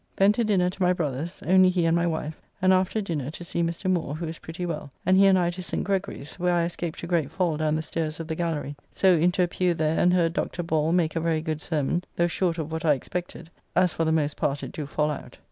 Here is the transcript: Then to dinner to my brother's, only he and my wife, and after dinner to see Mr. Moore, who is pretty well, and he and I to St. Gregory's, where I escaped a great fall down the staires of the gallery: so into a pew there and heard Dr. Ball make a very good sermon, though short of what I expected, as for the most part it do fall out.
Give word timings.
Then 0.15 0.31
to 0.31 0.43
dinner 0.43 0.71
to 0.71 0.81
my 0.81 0.93
brother's, 0.93 1.43
only 1.43 1.69
he 1.69 1.85
and 1.85 1.95
my 1.95 2.07
wife, 2.07 2.41
and 2.59 2.73
after 2.73 3.01
dinner 3.01 3.29
to 3.29 3.43
see 3.43 3.61
Mr. 3.61 3.87
Moore, 3.87 4.15
who 4.15 4.25
is 4.25 4.39
pretty 4.39 4.65
well, 4.65 4.89
and 5.05 5.15
he 5.15 5.27
and 5.27 5.37
I 5.37 5.51
to 5.51 5.61
St. 5.61 5.83
Gregory's, 5.83 6.39
where 6.39 6.55
I 6.55 6.63
escaped 6.63 7.03
a 7.03 7.05
great 7.05 7.29
fall 7.29 7.55
down 7.55 7.75
the 7.75 7.83
staires 7.83 8.19
of 8.19 8.27
the 8.27 8.33
gallery: 8.33 8.75
so 8.91 9.13
into 9.13 9.43
a 9.43 9.47
pew 9.47 9.75
there 9.75 9.99
and 9.99 10.11
heard 10.11 10.33
Dr. 10.33 10.63
Ball 10.63 10.91
make 10.91 11.15
a 11.15 11.19
very 11.21 11.43
good 11.43 11.61
sermon, 11.61 12.03
though 12.15 12.25
short 12.25 12.57
of 12.57 12.71
what 12.71 12.83
I 12.83 12.95
expected, 12.95 13.51
as 13.75 13.93
for 13.93 14.03
the 14.03 14.11
most 14.11 14.37
part 14.37 14.63
it 14.63 14.71
do 14.71 14.87
fall 14.87 15.11
out. 15.11 15.37